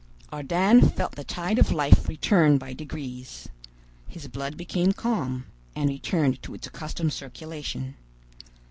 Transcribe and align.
Ardan 0.33 0.89
felt 0.89 1.11
the 1.11 1.23
tide 1.23 1.59
of 1.59 1.71
life 1.71 2.07
return 2.09 2.57
by 2.57 2.73
degrees. 2.73 3.47
His 4.07 4.27
blood 4.27 4.57
became 4.57 4.93
calm, 4.93 5.45
and 5.75 5.89
returned 5.89 6.41
to 6.41 6.55
its 6.55 6.65
accustomed 6.65 7.13
circulation. 7.13 7.93